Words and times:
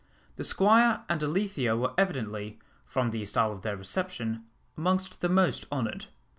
The 0.35 0.43
Squire 0.43 1.03
and 1.09 1.21
Alethea 1.21 1.75
were 1.77 1.93
evidently, 1.95 2.57
from 2.85 3.11
the 3.11 3.23
style 3.25 3.51
of 3.51 3.61
their 3.61 3.77
reception, 3.77 4.43
amongst 4.75 5.21
the 5.21 5.29
most 5.29 5.67
honoured. 5.71 6.07